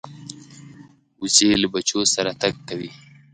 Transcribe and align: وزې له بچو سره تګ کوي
وزې 1.21 1.49
له 1.61 1.67
بچو 1.73 1.99
سره 2.13 2.31
تګ 2.41 2.53
کوي 2.69 2.91